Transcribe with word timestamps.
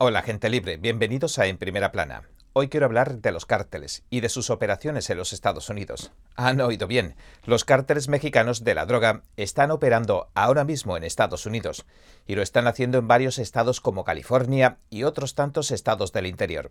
Hola 0.00 0.22
gente 0.22 0.48
libre, 0.48 0.76
bienvenidos 0.76 1.40
a 1.40 1.46
En 1.46 1.58
Primera 1.58 1.90
Plana. 1.90 2.22
Hoy 2.52 2.68
quiero 2.68 2.86
hablar 2.86 3.18
de 3.18 3.32
los 3.32 3.46
cárteles 3.46 4.04
y 4.10 4.20
de 4.20 4.28
sus 4.28 4.48
operaciones 4.48 5.10
en 5.10 5.18
los 5.18 5.32
Estados 5.32 5.70
Unidos. 5.70 6.12
Han 6.36 6.60
oído 6.60 6.86
bien, 6.86 7.16
los 7.44 7.64
cárteles 7.64 8.06
mexicanos 8.06 8.62
de 8.62 8.76
la 8.76 8.86
droga 8.86 9.22
están 9.36 9.72
operando 9.72 10.28
ahora 10.34 10.62
mismo 10.62 10.96
en 10.96 11.02
Estados 11.02 11.46
Unidos 11.46 11.84
y 12.28 12.36
lo 12.36 12.42
están 12.42 12.68
haciendo 12.68 12.98
en 12.98 13.08
varios 13.08 13.40
estados 13.40 13.80
como 13.80 14.04
California 14.04 14.78
y 14.88 15.02
otros 15.02 15.34
tantos 15.34 15.72
estados 15.72 16.12
del 16.12 16.26
interior. 16.26 16.70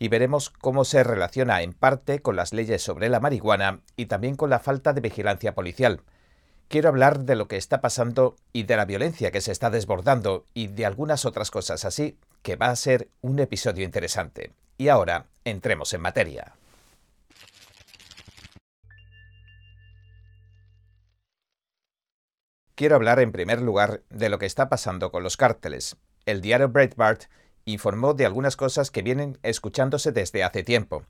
Y 0.00 0.08
veremos 0.08 0.50
cómo 0.50 0.84
se 0.84 1.04
relaciona 1.04 1.62
en 1.62 1.74
parte 1.74 2.22
con 2.22 2.34
las 2.34 2.52
leyes 2.52 2.82
sobre 2.82 3.08
la 3.08 3.20
marihuana 3.20 3.82
y 3.96 4.06
también 4.06 4.34
con 4.34 4.50
la 4.50 4.58
falta 4.58 4.92
de 4.92 5.00
vigilancia 5.00 5.54
policial 5.54 6.00
quiero 6.68 6.88
hablar 6.88 7.20
de 7.20 7.36
lo 7.36 7.46
que 7.46 7.56
está 7.56 7.80
pasando 7.80 8.34
y 8.52 8.64
de 8.64 8.76
la 8.76 8.84
violencia 8.84 9.30
que 9.30 9.40
se 9.40 9.52
está 9.52 9.70
desbordando 9.70 10.46
y 10.54 10.66
de 10.68 10.86
algunas 10.86 11.24
otras 11.24 11.52
cosas 11.52 11.84
así, 11.84 12.18
que 12.44 12.56
va 12.56 12.68
a 12.68 12.76
ser 12.76 13.08
un 13.22 13.40
episodio 13.40 13.84
interesante. 13.84 14.52
Y 14.76 14.88
ahora, 14.88 15.26
entremos 15.44 15.94
en 15.94 16.02
materia. 16.02 16.52
Quiero 22.74 22.96
hablar 22.96 23.18
en 23.20 23.32
primer 23.32 23.62
lugar 23.62 24.02
de 24.10 24.28
lo 24.28 24.38
que 24.38 24.44
está 24.44 24.68
pasando 24.68 25.10
con 25.10 25.22
los 25.22 25.38
cárteles. 25.38 25.96
El 26.26 26.42
diario 26.42 26.68
Breitbart 26.68 27.24
informó 27.64 28.12
de 28.12 28.26
algunas 28.26 28.56
cosas 28.56 28.90
que 28.90 29.00
vienen 29.00 29.38
escuchándose 29.42 30.12
desde 30.12 30.44
hace 30.44 30.62
tiempo. 30.62 31.04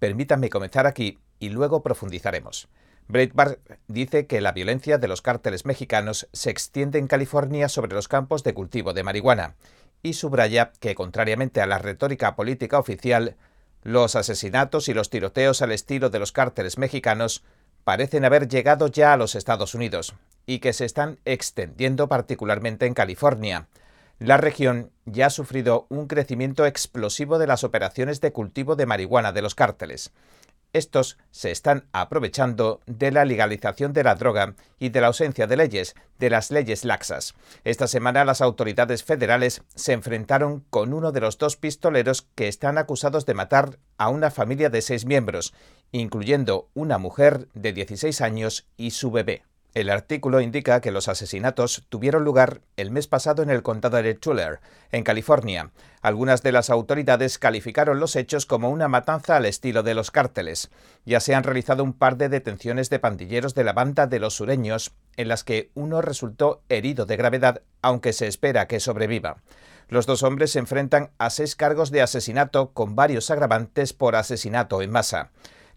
Permítanme 0.00 0.50
comenzar 0.50 0.88
aquí 0.88 1.20
y 1.38 1.50
luego 1.50 1.84
profundizaremos. 1.84 2.68
Breitbart 3.06 3.60
dice 3.86 4.26
que 4.26 4.40
la 4.40 4.52
violencia 4.52 4.98
de 4.98 5.08
los 5.08 5.22
cárteles 5.22 5.66
mexicanos 5.66 6.28
se 6.32 6.50
extiende 6.50 6.98
en 6.98 7.06
California 7.06 7.68
sobre 7.68 7.94
los 7.94 8.08
campos 8.08 8.42
de 8.42 8.54
cultivo 8.54 8.92
de 8.92 9.04
marihuana 9.04 9.54
y 10.02 10.14
subraya 10.14 10.72
que, 10.80 10.94
contrariamente 10.94 11.60
a 11.60 11.66
la 11.66 11.78
retórica 11.78 12.36
política 12.36 12.78
oficial, 12.78 13.36
los 13.82 14.16
asesinatos 14.16 14.88
y 14.88 14.94
los 14.94 15.10
tiroteos 15.10 15.62
al 15.62 15.72
estilo 15.72 16.10
de 16.10 16.18
los 16.18 16.32
cárteles 16.32 16.78
mexicanos 16.78 17.42
parecen 17.84 18.24
haber 18.24 18.48
llegado 18.48 18.88
ya 18.88 19.12
a 19.12 19.16
los 19.16 19.34
Estados 19.34 19.74
Unidos 19.74 20.14
y 20.46 20.58
que 20.58 20.72
se 20.72 20.84
están 20.84 21.18
extendiendo 21.24 22.08
particularmente 22.08 22.86
en 22.86 22.94
California. 22.94 23.68
La 24.18 24.36
región 24.36 24.90
ya 25.06 25.26
ha 25.26 25.30
sufrido 25.30 25.86
un 25.88 26.06
crecimiento 26.06 26.66
explosivo 26.66 27.38
de 27.38 27.46
las 27.46 27.64
operaciones 27.64 28.20
de 28.20 28.32
cultivo 28.32 28.76
de 28.76 28.84
marihuana 28.84 29.32
de 29.32 29.40
los 29.40 29.54
cárteles. 29.54 30.12
Estos 30.72 31.18
se 31.30 31.50
están 31.50 31.88
aprovechando 31.92 32.80
de 32.86 33.10
la 33.10 33.24
legalización 33.24 33.92
de 33.92 34.04
la 34.04 34.14
droga 34.14 34.54
y 34.78 34.90
de 34.90 35.00
la 35.00 35.08
ausencia 35.08 35.46
de 35.46 35.56
leyes, 35.56 35.96
de 36.18 36.30
las 36.30 36.50
leyes 36.50 36.84
laxas. 36.84 37.34
Esta 37.64 37.88
semana 37.88 38.24
las 38.24 38.40
autoridades 38.40 39.02
federales 39.02 39.62
se 39.74 39.92
enfrentaron 39.92 40.64
con 40.70 40.92
uno 40.92 41.10
de 41.10 41.20
los 41.20 41.38
dos 41.38 41.56
pistoleros 41.56 42.26
que 42.34 42.46
están 42.46 42.78
acusados 42.78 43.26
de 43.26 43.34
matar 43.34 43.78
a 43.98 44.08
una 44.08 44.30
familia 44.30 44.70
de 44.70 44.82
seis 44.82 45.06
miembros, 45.06 45.54
incluyendo 45.90 46.68
una 46.74 46.98
mujer 46.98 47.48
de 47.54 47.72
16 47.72 48.20
años 48.20 48.68
y 48.76 48.92
su 48.92 49.10
bebé. 49.10 49.42
El 49.72 49.88
artículo 49.88 50.40
indica 50.40 50.80
que 50.80 50.90
los 50.90 51.06
asesinatos 51.06 51.84
tuvieron 51.88 52.24
lugar 52.24 52.60
el 52.76 52.90
mes 52.90 53.06
pasado 53.06 53.42
en 53.44 53.50
el 53.50 53.62
condado 53.62 54.02
de 54.02 54.14
Tulare, 54.14 54.58
en 54.90 55.04
California. 55.04 55.70
Algunas 56.02 56.42
de 56.42 56.50
las 56.50 56.70
autoridades 56.70 57.38
calificaron 57.38 58.00
los 58.00 58.16
hechos 58.16 58.46
como 58.46 58.70
una 58.70 58.88
matanza 58.88 59.36
al 59.36 59.46
estilo 59.46 59.84
de 59.84 59.94
los 59.94 60.10
cárteles. 60.10 60.70
Ya 61.04 61.20
se 61.20 61.36
han 61.36 61.44
realizado 61.44 61.84
un 61.84 61.92
par 61.92 62.16
de 62.16 62.28
detenciones 62.28 62.90
de 62.90 62.98
pandilleros 62.98 63.54
de 63.54 63.62
la 63.62 63.72
banda 63.72 64.08
de 64.08 64.18
los 64.18 64.34
sureños, 64.34 64.92
en 65.16 65.28
las 65.28 65.44
que 65.44 65.70
uno 65.74 66.02
resultó 66.02 66.62
herido 66.68 67.06
de 67.06 67.16
gravedad, 67.16 67.62
aunque 67.80 68.12
se 68.12 68.26
espera 68.26 68.66
que 68.66 68.80
sobreviva. 68.80 69.36
Los 69.88 70.06
dos 70.06 70.24
hombres 70.24 70.50
se 70.50 70.58
enfrentan 70.58 71.10
a 71.18 71.30
seis 71.30 71.54
cargos 71.54 71.92
de 71.92 72.02
asesinato 72.02 72.72
con 72.72 72.96
varios 72.96 73.30
agravantes 73.30 73.92
por 73.92 74.16
asesinato 74.16 74.82
en 74.82 74.90
masa. 74.90 75.30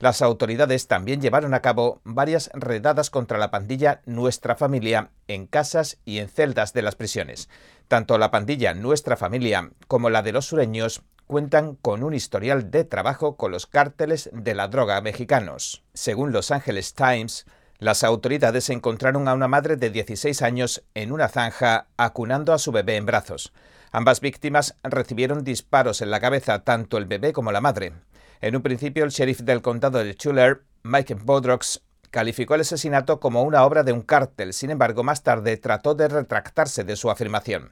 Las 0.04 0.22
autoridades 0.22 0.90
también 0.90 1.22
llevaron 1.22 1.54
a 1.54 1.62
cabo 1.62 2.02
varias 2.04 2.50
redadas 2.54 3.10
contra 3.10 3.38
la 3.38 3.52
pandilla 3.52 4.02
Nuestra 4.06 4.58
Familia 4.58 5.12
en 5.30 5.48
casas 5.48 5.98
y 6.04 6.18
en 6.18 6.28
celdas 6.28 6.74
de 6.74 6.82
las 6.82 6.96
prisiones. 6.96 7.48
Tanto 7.88 8.18
la 8.18 8.30
pandilla 8.30 8.74
Nuestra 8.74 9.16
Familia 9.16 9.72
como 9.88 10.10
la 10.10 10.22
de 10.22 10.34
los 10.34 10.48
sureños 10.48 11.04
cuentan 11.26 11.78
con 11.78 12.04
un 12.04 12.14
historial 12.14 12.70
de 12.70 12.84
trabajo 12.84 13.38
con 13.38 13.52
los 13.52 13.66
cárteles 13.66 14.30
de 14.34 14.54
la 14.54 14.68
droga 14.68 15.00
mexicanos. 15.00 15.86
Según 15.94 16.34
Los 16.34 16.52
Angeles 16.52 16.96
Times, 16.96 17.46
las 17.80 18.04
autoridades 18.04 18.70
encontraron 18.70 19.30
a 19.30 19.34
una 19.34 19.48
madre 19.48 19.78
de 19.78 19.90
16 19.90 20.42
años 20.42 20.84
en 20.96 21.14
una 21.14 21.30
zanja 21.30 21.88
acunando 21.96 22.52
a 22.52 22.60
su 22.60 22.74
bebé 22.74 22.98
en 22.98 23.06
brazos. 23.06 23.54
Ambas 23.94 24.20
víctimas 24.20 24.76
recibieron 24.84 25.46
disparos 25.46 26.02
en 26.02 26.12
la 26.12 26.20
cabeza, 26.20 26.66
tanto 26.66 26.98
el 26.98 27.06
bebé 27.06 27.32
como 27.32 27.54
la 27.54 27.62
madre. 27.62 27.94
En 28.44 28.58
un 28.58 28.62
principio, 28.62 29.06
el 29.06 29.10
sheriff 29.10 29.40
del 29.40 29.62
condado 29.62 30.04
de 30.04 30.16
Tulare, 30.16 30.64
Mike 30.84 31.14
Bodrox, 31.14 31.82
calificó 32.12 32.56
el 32.56 32.62
asesinato 32.62 33.22
como 33.22 33.44
una 33.44 33.64
obra 33.64 33.84
de 33.84 33.94
un 33.94 34.02
cártel, 34.02 34.52
sin 34.52 34.70
embargo, 34.70 35.02
más 35.02 35.24
tarde 35.24 35.56
trató 35.56 35.96
de 35.96 36.10
retractarse 36.10 36.84
de 36.84 36.98
su 36.98 37.10
afirmación. 37.10 37.72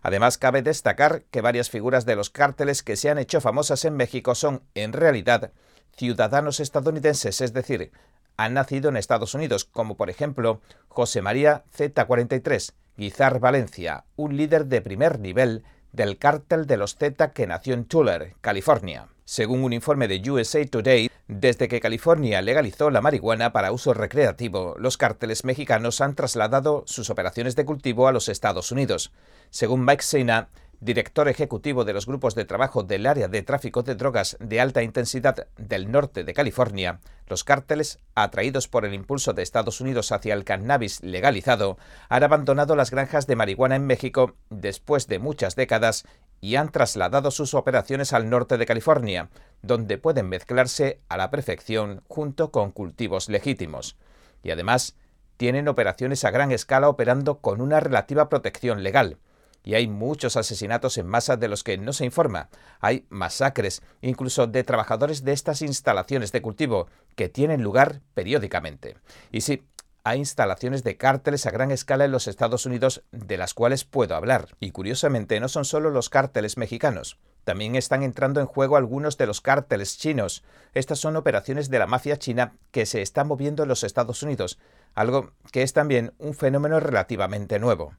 Además, 0.00 0.38
cabe 0.38 0.62
destacar 0.62 1.24
que 1.32 1.40
varias 1.40 1.70
figuras 1.70 2.06
de 2.06 2.14
los 2.14 2.30
cárteles 2.30 2.84
que 2.84 2.94
se 2.94 3.10
han 3.10 3.18
hecho 3.18 3.40
famosas 3.40 3.84
en 3.84 3.96
México 3.96 4.36
son, 4.36 4.62
en 4.76 4.92
realidad, 4.92 5.50
ciudadanos 5.96 6.60
estadounidenses, 6.60 7.40
es 7.40 7.52
decir, 7.52 7.90
han 8.36 8.54
nacido 8.54 8.90
en 8.90 8.98
Estados 8.98 9.34
Unidos, 9.34 9.64
como 9.64 9.96
por 9.96 10.08
ejemplo 10.08 10.60
José 10.86 11.20
María 11.20 11.64
Z43, 11.76 12.74
Guizar 12.96 13.40
Valencia, 13.40 14.04
un 14.14 14.36
líder 14.36 14.66
de 14.66 14.82
primer 14.82 15.18
nivel 15.18 15.64
del 15.90 16.16
cártel 16.16 16.68
de 16.68 16.76
los 16.76 16.94
Z 16.94 17.32
que 17.32 17.48
nació 17.48 17.74
en 17.74 17.86
Tulare, 17.86 18.36
California. 18.40 19.08
Según 19.24 19.62
un 19.62 19.72
informe 19.72 20.08
de 20.08 20.30
USA 20.30 20.64
Today, 20.66 21.08
desde 21.28 21.68
que 21.68 21.80
California 21.80 22.42
legalizó 22.42 22.90
la 22.90 23.00
marihuana 23.00 23.52
para 23.52 23.72
uso 23.72 23.94
recreativo, 23.94 24.74
los 24.78 24.96
cárteles 24.96 25.44
mexicanos 25.44 26.00
han 26.00 26.14
trasladado 26.14 26.82
sus 26.86 27.08
operaciones 27.08 27.54
de 27.54 27.64
cultivo 27.64 28.08
a 28.08 28.12
los 28.12 28.28
Estados 28.28 28.72
Unidos. 28.72 29.12
Según 29.50 29.84
Mike 29.84 30.02
Sena, 30.02 30.48
director 30.82 31.28
ejecutivo 31.28 31.84
de 31.84 31.92
los 31.92 32.06
grupos 32.06 32.34
de 32.34 32.44
trabajo 32.44 32.82
del 32.82 33.06
área 33.06 33.28
de 33.28 33.42
tráfico 33.42 33.84
de 33.84 33.94
drogas 33.94 34.36
de 34.40 34.60
alta 34.60 34.82
intensidad 34.82 35.46
del 35.56 35.92
norte 35.92 36.24
de 36.24 36.34
California, 36.34 36.98
los 37.28 37.44
cárteles, 37.44 38.00
atraídos 38.16 38.66
por 38.66 38.84
el 38.84 38.92
impulso 38.92 39.32
de 39.32 39.42
Estados 39.42 39.80
Unidos 39.80 40.10
hacia 40.10 40.34
el 40.34 40.42
cannabis 40.42 41.00
legalizado, 41.04 41.78
han 42.08 42.24
abandonado 42.24 42.74
las 42.74 42.90
granjas 42.90 43.28
de 43.28 43.36
marihuana 43.36 43.76
en 43.76 43.86
México 43.86 44.34
después 44.50 45.06
de 45.06 45.20
muchas 45.20 45.54
décadas 45.54 46.04
y 46.40 46.56
han 46.56 46.72
trasladado 46.72 47.30
sus 47.30 47.54
operaciones 47.54 48.12
al 48.12 48.28
norte 48.28 48.58
de 48.58 48.66
California, 48.66 49.30
donde 49.62 49.98
pueden 49.98 50.28
mezclarse 50.28 50.98
a 51.08 51.16
la 51.16 51.30
perfección 51.30 52.02
junto 52.08 52.50
con 52.50 52.72
cultivos 52.72 53.28
legítimos. 53.28 53.96
Y 54.42 54.50
además, 54.50 54.96
tienen 55.36 55.68
operaciones 55.68 56.24
a 56.24 56.32
gran 56.32 56.50
escala 56.50 56.88
operando 56.88 57.38
con 57.38 57.60
una 57.60 57.78
relativa 57.78 58.28
protección 58.28 58.82
legal 58.82 59.18
y 59.64 59.74
hay 59.74 59.88
muchos 59.88 60.36
asesinatos 60.36 60.98
en 60.98 61.06
masa 61.06 61.36
de 61.36 61.48
los 61.48 61.64
que 61.64 61.78
no 61.78 61.92
se 61.92 62.04
informa. 62.04 62.48
Hay 62.80 63.06
masacres, 63.08 63.82
incluso 64.00 64.46
de 64.46 64.64
trabajadores 64.64 65.24
de 65.24 65.32
estas 65.32 65.62
instalaciones 65.62 66.32
de 66.32 66.42
cultivo, 66.42 66.88
que 67.14 67.28
tienen 67.28 67.62
lugar 67.62 68.00
periódicamente. 68.14 68.96
Y 69.30 69.42
sí, 69.42 69.64
hay 70.04 70.18
instalaciones 70.18 70.82
de 70.82 70.96
cárteles 70.96 71.46
a 71.46 71.52
gran 71.52 71.70
escala 71.70 72.04
en 72.04 72.10
los 72.10 72.26
Estados 72.26 72.66
Unidos 72.66 73.04
de 73.12 73.36
las 73.36 73.54
cuales 73.54 73.84
puedo 73.84 74.16
hablar. 74.16 74.48
Y 74.58 74.72
curiosamente 74.72 75.38
no 75.38 75.48
son 75.48 75.64
solo 75.64 75.90
los 75.90 76.10
cárteles 76.10 76.56
mexicanos. 76.56 77.18
También 77.44 77.76
están 77.76 78.02
entrando 78.02 78.40
en 78.40 78.46
juego 78.46 78.76
algunos 78.76 79.16
de 79.16 79.26
los 79.26 79.40
cárteles 79.40 79.98
chinos. 79.98 80.42
Estas 80.74 80.98
son 80.98 81.16
operaciones 81.16 81.70
de 81.70 81.78
la 81.78 81.86
mafia 81.86 82.16
china 82.16 82.54
que 82.70 82.86
se 82.86 83.02
están 83.02 83.28
moviendo 83.28 83.62
en 83.62 83.68
los 83.68 83.84
Estados 83.84 84.22
Unidos, 84.22 84.58
algo 84.94 85.32
que 85.50 85.62
es 85.62 85.72
también 85.72 86.14
un 86.18 86.34
fenómeno 86.34 86.80
relativamente 86.80 87.58
nuevo. 87.58 87.94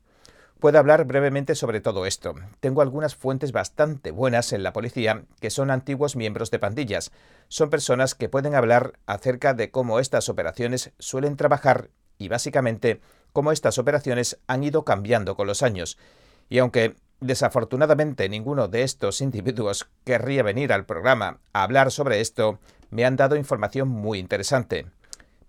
Puedo 0.64 0.80
hablar 0.80 1.04
brevemente 1.04 1.56
sobre 1.56 1.82
todo 1.82 2.06
esto. 2.06 2.36
Tengo 2.62 2.82
algunas 2.82 3.18
fuentes 3.18 3.52
bastante 3.52 4.12
buenas 4.12 4.54
en 4.54 4.64
la 4.64 4.72
policía 4.72 5.26
que 5.42 5.50
son 5.50 5.70
antiguos 5.70 6.16
miembros 6.16 6.52
de 6.52 6.60
pandillas. 6.60 7.12
Son 7.50 7.70
personas 7.70 8.16
que 8.16 8.30
pueden 8.30 8.56
hablar 8.56 8.94
acerca 9.06 9.54
de 9.54 9.72
cómo 9.72 10.00
estas 10.00 10.30
operaciones 10.30 10.94
suelen 11.00 11.36
trabajar 11.36 11.90
y 12.18 12.30
básicamente 12.30 13.02
cómo 13.34 13.52
estas 13.52 13.78
operaciones 13.78 14.40
han 14.48 14.64
ido 14.64 14.86
cambiando 14.86 15.36
con 15.36 15.48
los 15.48 15.64
años. 15.64 15.98
Y 16.48 16.60
aunque 16.60 16.96
desafortunadamente 17.20 18.30
ninguno 18.30 18.70
de 18.70 18.84
estos 18.84 19.20
individuos 19.20 19.90
querría 20.06 20.44
venir 20.44 20.72
al 20.72 20.86
programa 20.86 21.40
a 21.52 21.64
hablar 21.64 21.92
sobre 21.92 22.22
esto, 22.22 22.60
me 22.90 23.04
han 23.04 23.18
dado 23.18 23.36
información 23.36 23.90
muy 23.90 24.18
interesante. 24.18 24.86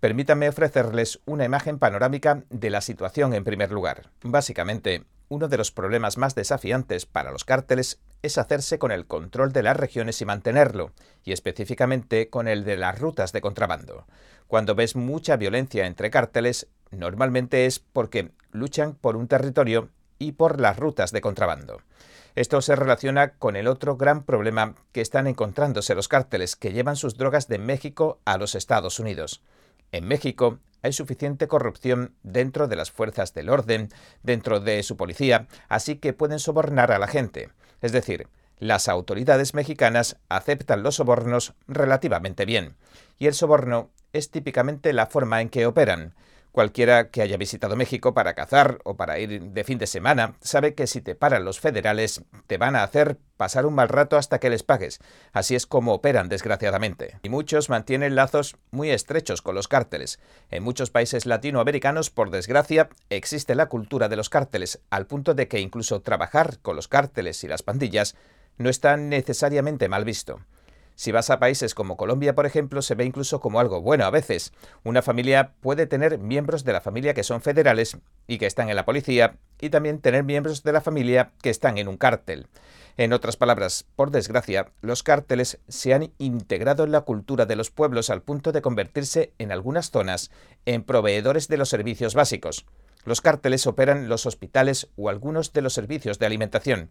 Permítanme 0.05 0.47
ofrecerles 0.47 1.19
una 1.25 1.45
imagen 1.45 1.79
panorámica 1.79 2.43
de 2.51 2.69
la 2.69 2.81
situación 2.81 3.33
en 3.33 3.43
primer 3.43 3.71
lugar. 3.71 4.11
Básicamente, 4.21 5.03
uno 5.29 5.47
de 5.47 5.57
los 5.57 5.71
problemas 5.71 6.19
más 6.19 6.35
desafiantes 6.35 7.07
para 7.07 7.31
los 7.31 7.43
cárteles 7.43 7.99
es 8.21 8.37
hacerse 8.37 8.77
con 8.77 8.91
el 8.91 9.07
control 9.07 9.51
de 9.51 9.63
las 9.63 9.75
regiones 9.75 10.21
y 10.21 10.25
mantenerlo, 10.25 10.91
y 11.23 11.31
específicamente 11.31 12.29
con 12.29 12.47
el 12.47 12.65
de 12.65 12.77
las 12.77 12.99
rutas 12.99 13.31
de 13.31 13.41
contrabando. 13.41 14.05
Cuando 14.45 14.75
ves 14.75 14.95
mucha 14.95 15.37
violencia 15.37 15.87
entre 15.87 16.11
cárteles, 16.11 16.67
normalmente 16.91 17.65
es 17.65 17.79
porque 17.79 18.29
luchan 18.51 18.93
por 18.93 19.15
un 19.15 19.27
territorio 19.27 19.89
y 20.19 20.33
por 20.33 20.61
las 20.61 20.77
rutas 20.77 21.13
de 21.13 21.21
contrabando. 21.21 21.81
Esto 22.35 22.61
se 22.61 22.75
relaciona 22.75 23.29
con 23.39 23.55
el 23.55 23.67
otro 23.67 23.97
gran 23.97 24.23
problema 24.23 24.75
que 24.91 25.01
están 25.01 25.25
encontrándose 25.25 25.95
los 25.95 26.07
cárteles 26.09 26.55
que 26.55 26.73
llevan 26.73 26.95
sus 26.95 27.17
drogas 27.17 27.47
de 27.47 27.57
México 27.57 28.19
a 28.23 28.37
los 28.37 28.53
Estados 28.53 28.99
Unidos. 28.99 29.41
En 29.91 30.07
México 30.07 30.59
hay 30.81 30.93
suficiente 30.93 31.47
corrupción 31.47 32.13
dentro 32.21 32.67
de 32.67 32.75
las 32.75 32.91
fuerzas 32.91 33.33
del 33.33 33.49
orden, 33.49 33.89
dentro 34.21 34.59
de 34.59 34.83
su 34.83 34.97
policía, 34.97 35.47
así 35.67 35.95
que 35.95 36.13
pueden 36.13 36.39
sobornar 36.39 36.91
a 36.91 36.99
la 36.99 37.07
gente. 37.07 37.49
Es 37.81 37.91
decir, 37.91 38.27
las 38.59 38.87
autoridades 38.87 39.53
mexicanas 39.53 40.17
aceptan 40.29 40.83
los 40.83 40.95
sobornos 40.95 41.53
relativamente 41.67 42.45
bien. 42.45 42.75
Y 43.17 43.27
el 43.27 43.33
soborno 43.33 43.89
es 44.13 44.31
típicamente 44.31 44.93
la 44.93 45.07
forma 45.07 45.41
en 45.41 45.49
que 45.49 45.65
operan. 45.65 46.13
Cualquiera 46.55 47.09
que 47.09 47.21
haya 47.21 47.35
visitado 47.35 47.75
México 47.75 48.13
para 48.13 48.33
cazar 48.33 48.79
o 48.85 48.95
para 48.95 49.19
ir 49.19 49.41
de 49.41 49.63
fin 49.65 49.77
de 49.77 49.87
semana 49.87 50.37
sabe 50.39 50.73
que 50.73 50.87
si 50.87 51.01
te 51.01 51.13
paran 51.13 51.43
los 51.43 51.59
federales 51.59 52.21
te 52.47 52.57
van 52.57 52.77
a 52.77 52.83
hacer 52.83 53.17
pasar 53.35 53.65
un 53.65 53.75
mal 53.75 53.89
rato 53.89 54.15
hasta 54.15 54.39
que 54.39 54.49
les 54.49 54.63
pagues. 54.63 54.99
Así 55.33 55.53
es 55.55 55.65
como 55.65 55.93
operan, 55.93 56.29
desgraciadamente. 56.29 57.19
Y 57.23 57.27
muchos 57.27 57.69
mantienen 57.69 58.15
lazos 58.15 58.55
muy 58.71 58.89
estrechos 58.89 59.41
con 59.41 59.53
los 59.53 59.67
cárteles. 59.67 60.17
En 60.49 60.63
muchos 60.63 60.91
países 60.91 61.25
latinoamericanos, 61.25 62.09
por 62.09 62.29
desgracia, 62.29 62.87
existe 63.09 63.53
la 63.53 63.65
cultura 63.65 64.07
de 64.07 64.15
los 64.15 64.29
cárteles, 64.29 64.79
al 64.89 65.07
punto 65.07 65.33
de 65.33 65.49
que 65.49 65.59
incluso 65.59 66.03
trabajar 66.03 66.59
con 66.61 66.77
los 66.77 66.87
cárteles 66.87 67.43
y 67.43 67.49
las 67.49 67.63
pandillas 67.63 68.15
no 68.57 68.69
está 68.69 68.95
necesariamente 68.95 69.89
mal 69.89 70.05
visto. 70.05 70.39
Si 70.95 71.11
vas 71.11 71.29
a 71.29 71.39
países 71.39 71.75
como 71.75 71.97
Colombia, 71.97 72.35
por 72.35 72.45
ejemplo, 72.45 72.81
se 72.81 72.95
ve 72.95 73.03
incluso 73.03 73.41
como 73.41 73.59
algo 73.59 73.81
bueno 73.81 74.05
a 74.05 74.11
veces. 74.11 74.53
Una 74.83 75.01
familia 75.01 75.53
puede 75.59 75.87
tener 75.87 76.19
miembros 76.19 76.63
de 76.63 76.71
la 76.71 76.79
familia 76.79 77.13
que 77.13 77.23
son 77.23 77.41
federales 77.41 77.97
y 78.27 78.37
que 78.37 78.45
están 78.45 78.69
en 78.69 78.77
la 78.77 78.85
policía, 78.85 79.35
y 79.59 79.69
también 79.69 79.99
tener 79.99 80.23
miembros 80.23 80.63
de 80.63 80.71
la 80.71 80.81
familia 80.81 81.31
que 81.41 81.49
están 81.49 81.77
en 81.77 81.89
un 81.89 81.97
cártel. 81.97 82.47
En 82.97 83.11
otras 83.11 83.35
palabras, 83.35 83.85
por 83.97 84.09
desgracia, 84.09 84.71
los 84.79 85.03
cárteles 85.03 85.59
se 85.67 85.93
han 85.93 86.13
integrado 86.17 86.85
en 86.85 86.93
la 86.93 87.01
cultura 87.01 87.45
de 87.45 87.57
los 87.57 87.69
pueblos 87.69 88.09
al 88.09 88.21
punto 88.21 88.53
de 88.53 88.61
convertirse 88.61 89.33
en 89.37 89.51
algunas 89.51 89.91
zonas 89.91 90.31
en 90.65 90.83
proveedores 90.83 91.49
de 91.49 91.57
los 91.57 91.67
servicios 91.67 92.15
básicos. 92.15 92.65
Los 93.03 93.19
cárteles 93.19 93.67
operan 93.67 94.07
los 94.07 94.25
hospitales 94.25 94.87
o 94.95 95.09
algunos 95.09 95.51
de 95.51 95.61
los 95.61 95.73
servicios 95.73 96.19
de 96.19 96.25
alimentación. 96.25 96.89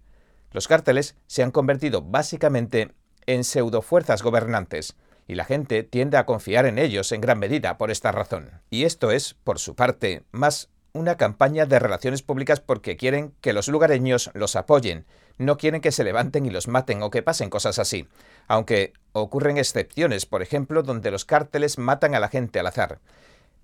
Los 0.53 0.69
cárteles 0.69 1.17
se 1.27 1.43
han 1.43 1.50
convertido 1.50 2.03
básicamente 2.03 2.93
en 3.26 3.44
pseudofuerzas 3.44 4.23
gobernantes, 4.23 4.97
y 5.26 5.35
la 5.35 5.44
gente 5.44 5.82
tiende 5.82 6.17
a 6.17 6.26
confiar 6.26 6.67
en 6.67 6.79
ellos 6.79 7.12
en 7.12 7.21
gran 7.21 7.38
medida 7.38 7.79
por 7.79 7.91
esta 7.91 8.12
razón. 8.12 8.50
Y 8.71 8.85
esto 8.85 9.11
es, 9.11 9.35
por 9.44 9.59
su 9.59 9.75
parte, 9.75 10.23
más 10.32 10.69
una 10.93 11.17
campaña 11.17 11.67
de 11.67 11.79
relaciones 11.79 12.23
públicas 12.23 12.61
porque 12.61 12.97
quieren 12.97 13.35
que 13.41 13.53
los 13.53 13.69
lugareños 13.69 14.31
los 14.35 14.55
apoyen, 14.55 15.06
no 15.38 15.56
quieren 15.56 15.81
que 15.81 15.91
se 15.91 16.05
levanten 16.05 16.47
y 16.47 16.50
los 16.50 16.69
maten 16.69 17.03
o 17.03 17.11
que 17.11 17.23
pasen 17.23 17.50
cosas 17.50 17.81
así, 17.81 18.06
aunque 18.47 18.93
ocurren 19.12 19.59
excepciones, 19.59 20.26
por 20.26 20.41
ejemplo, 20.41 20.85
donde 20.85 21.11
los 21.11 21.25
cárteles 21.25 21.79
matan 21.79 22.15
a 22.15 22.21
la 22.21 22.29
gente 22.29 22.61
al 22.61 22.69
azar. 22.69 23.00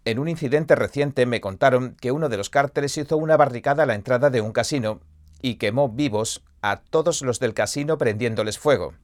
En 0.05 0.19
un 0.19 0.29
incidente 0.29 0.75
reciente 0.75 1.25
me 1.27 1.41
contaron 1.41 1.95
que 2.01 2.11
uno 2.11 2.29
de 2.29 2.37
los 2.37 2.51
cárteles 2.51 2.97
hizo 2.99 3.17
una 3.17 3.37
barricada 3.37 3.85
a 3.85 3.87
la 3.87 3.95
entrada 3.95 4.31
de 4.31 4.41
un 4.41 4.53
casino 4.53 5.01
y 5.41 5.57
quemó 5.57 5.89
vivos 5.89 6.43
a 6.62 6.81
todos 6.81 7.23
los 7.23 7.39
del 7.39 7.55
casino 7.55 7.97
prendiéndoles 7.97 8.59
fuego 8.59 8.95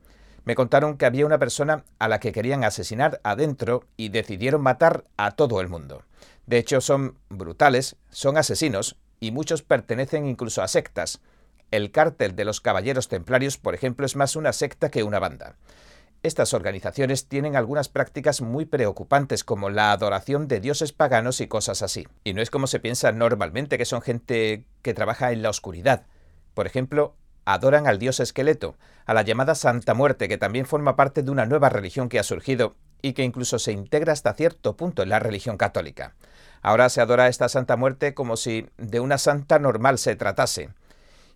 me 0.46 0.54
contaron 0.54 0.96
que 0.96 1.06
había 1.06 1.26
una 1.26 1.38
persona 1.38 1.84
a 1.98 2.08
la 2.08 2.20
que 2.20 2.32
querían 2.32 2.62
asesinar 2.62 3.20
adentro 3.24 3.84
y 3.96 4.08
decidieron 4.10 4.62
matar 4.62 5.04
a 5.16 5.32
todo 5.32 5.60
el 5.60 5.68
mundo. 5.68 6.04
De 6.46 6.56
hecho, 6.56 6.80
son 6.80 7.18
brutales, 7.28 7.96
son 8.10 8.38
asesinos 8.38 8.96
y 9.18 9.32
muchos 9.32 9.62
pertenecen 9.62 10.24
incluso 10.24 10.62
a 10.62 10.68
sectas. 10.68 11.20
El 11.72 11.90
cártel 11.90 12.36
de 12.36 12.44
los 12.44 12.60
Caballeros 12.60 13.08
Templarios, 13.08 13.58
por 13.58 13.74
ejemplo, 13.74 14.06
es 14.06 14.14
más 14.14 14.36
una 14.36 14.52
secta 14.52 14.88
que 14.88 15.02
una 15.02 15.18
banda. 15.18 15.56
Estas 16.22 16.54
organizaciones 16.54 17.26
tienen 17.26 17.56
algunas 17.56 17.88
prácticas 17.88 18.40
muy 18.40 18.66
preocupantes 18.66 19.42
como 19.42 19.68
la 19.68 19.90
adoración 19.90 20.46
de 20.46 20.60
dioses 20.60 20.92
paganos 20.92 21.40
y 21.40 21.48
cosas 21.48 21.82
así. 21.82 22.06
Y 22.22 22.34
no 22.34 22.40
es 22.40 22.50
como 22.50 22.68
se 22.68 22.78
piensa 22.78 23.10
normalmente 23.10 23.78
que 23.78 23.84
son 23.84 24.00
gente 24.00 24.64
que 24.82 24.94
trabaja 24.94 25.32
en 25.32 25.42
la 25.42 25.50
oscuridad. 25.50 26.06
Por 26.54 26.68
ejemplo, 26.68 27.16
adoran 27.46 27.86
al 27.86 27.98
dios 27.98 28.20
esqueleto, 28.20 28.76
a 29.06 29.14
la 29.14 29.22
llamada 29.22 29.54
Santa 29.54 29.94
Muerte, 29.94 30.28
que 30.28 30.36
también 30.36 30.66
forma 30.66 30.96
parte 30.96 31.22
de 31.22 31.30
una 31.30 31.46
nueva 31.46 31.70
religión 31.70 32.10
que 32.10 32.18
ha 32.18 32.24
surgido 32.24 32.74
y 33.00 33.12
que 33.12 33.22
incluso 33.22 33.58
se 33.58 33.72
integra 33.72 34.12
hasta 34.12 34.34
cierto 34.34 34.76
punto 34.76 35.02
en 35.02 35.08
la 35.08 35.20
religión 35.20 35.56
católica. 35.56 36.14
Ahora 36.60 36.88
se 36.88 37.00
adora 37.00 37.24
a 37.24 37.28
esta 37.28 37.48
Santa 37.48 37.76
Muerte 37.76 38.14
como 38.14 38.36
si 38.36 38.66
de 38.76 39.00
una 39.00 39.16
santa 39.16 39.58
normal 39.58 39.98
se 39.98 40.16
tratase. 40.16 40.70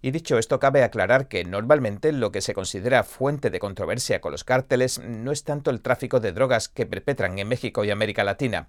Y 0.02 0.10
dicho 0.10 0.38
esto, 0.38 0.58
cabe 0.58 0.82
aclarar 0.82 1.28
que 1.28 1.44
normalmente 1.44 2.10
lo 2.10 2.32
que 2.32 2.40
se 2.40 2.54
considera 2.54 3.04
fuente 3.04 3.50
de 3.50 3.60
controversia 3.60 4.20
con 4.20 4.32
los 4.32 4.44
cárteles 4.44 4.98
no 4.98 5.30
es 5.30 5.44
tanto 5.44 5.70
el 5.70 5.82
tráfico 5.82 6.18
de 6.18 6.32
drogas 6.32 6.68
que 6.68 6.86
perpetran 6.86 7.38
en 7.38 7.46
México 7.46 7.84
y 7.84 7.90
América 7.90 8.24
Latina, 8.24 8.68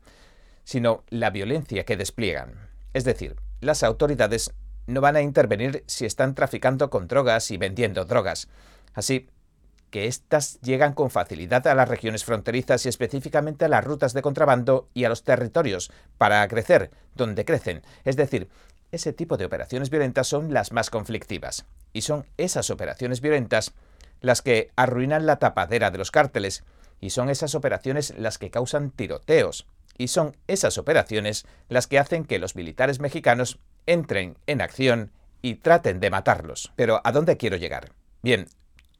sino 0.63 1.03
la 1.09 1.31
violencia 1.31 1.85
que 1.85 1.97
despliegan. 1.97 2.69
Es 2.93 3.05
decir, 3.05 3.38
las 3.61 3.81
autoridades 3.83 4.53
no 4.91 5.01
van 5.01 5.15
a 5.15 5.21
intervenir 5.21 5.83
si 5.88 6.05
están 6.05 6.35
traficando 6.35 6.89
con 6.89 7.07
drogas 7.07 7.51
y 7.51 7.57
vendiendo 7.57 8.05
drogas. 8.05 8.47
Así 8.93 9.27
que 9.91 10.07
éstas 10.07 10.59
llegan 10.61 10.93
con 10.93 11.11
facilidad 11.11 11.67
a 11.67 11.75
las 11.75 11.88
regiones 11.88 12.23
fronterizas 12.23 12.85
y 12.85 12.89
específicamente 12.89 13.65
a 13.65 13.67
las 13.67 13.83
rutas 13.83 14.13
de 14.13 14.21
contrabando 14.21 14.88
y 14.93 15.03
a 15.03 15.09
los 15.09 15.23
territorios 15.23 15.91
para 16.17 16.47
crecer 16.47 16.91
donde 17.13 17.45
crecen. 17.45 17.83
Es 18.05 18.15
decir, 18.15 18.49
ese 18.91 19.13
tipo 19.13 19.38
de 19.38 19.45
operaciones 19.45 19.89
violentas 19.89 20.27
son 20.27 20.53
las 20.53 20.71
más 20.71 20.89
conflictivas. 20.89 21.65
Y 21.93 22.01
son 22.01 22.25
esas 22.38 22.69
operaciones 22.69 23.21
violentas 23.21 23.73
las 24.21 24.41
que 24.41 24.71
arruinan 24.75 25.25
la 25.25 25.38
tapadera 25.38 25.91
de 25.91 25.97
los 25.97 26.11
cárteles. 26.11 26.63
Y 26.99 27.09
son 27.09 27.29
esas 27.29 27.55
operaciones 27.55 28.13
las 28.17 28.38
que 28.38 28.51
causan 28.51 28.91
tiroteos. 28.91 29.67
Y 29.97 30.07
son 30.07 30.38
esas 30.47 30.77
operaciones 30.77 31.45
las 31.67 31.88
que 31.88 31.99
hacen 31.99 32.25
que 32.25 32.39
los 32.39 32.55
militares 32.55 32.99
mexicanos 32.99 33.59
entren 33.86 34.38
en 34.48 34.62
acción 34.62 35.12
y 35.42 35.56
traten 35.56 36.00
de 36.00 36.10
matarlos. 36.10 36.72
Pero 36.75 37.01
¿a 37.04 37.12
dónde 37.12 37.38
quiero 37.38 37.57
llegar? 37.57 37.92
Bien, 38.22 38.48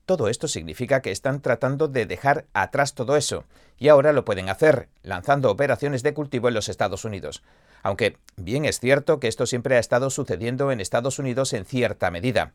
todo 0.06 0.28
esto 0.28 0.48
significa 0.48 1.02
que 1.02 1.12
están 1.12 1.42
tratando 1.42 1.88
de 1.88 2.06
dejar 2.06 2.46
atrás 2.54 2.96
todo 2.96 3.16
eso, 3.16 3.46
y 3.78 3.88
ahora 3.88 4.14
lo 4.14 4.26
pueden 4.26 4.50
hacer, 4.50 4.90
lanzando 5.04 5.50
operaciones 5.50 6.04
de 6.04 6.14
cultivo 6.14 6.48
en 6.48 6.54
los 6.54 6.70
Estados 6.70 7.06
Unidos. 7.06 7.44
Aunque 7.84 8.18
bien 8.36 8.66
es 8.66 8.80
cierto 8.80 9.20
que 9.20 9.28
esto 9.28 9.46
siempre 9.46 9.76
ha 9.76 9.80
estado 9.80 10.10
sucediendo 10.10 10.72
en 10.72 10.82
Estados 10.82 11.18
Unidos 11.18 11.54
en 11.54 11.66
cierta 11.66 12.12
medida. 12.12 12.54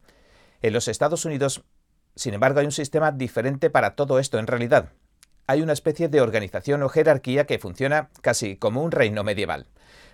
En 0.63 0.73
los 0.73 0.89
Estados 0.89 1.25
Unidos, 1.25 1.65
sin 2.15 2.35
embargo, 2.35 2.61
hay 2.61 2.67
un 2.67 2.73
sistema 2.73 3.13
diferente 3.13 3.71
para 3.71 3.95
todo 3.95 4.19
esto 4.19 4.39
en 4.39 4.47
realidad. 4.47 4.91
Hay 5.47 5.63
una 5.63 5.73
especie 5.73 6.09
de 6.09 6.21
organización 6.21 6.83
o 6.83 6.89
jerarquía 6.89 7.47
que 7.47 7.59
funciona 7.59 8.11
casi 8.21 8.57
como 8.57 8.83
un 8.83 8.91
reino 8.91 9.23
medieval. 9.23 9.67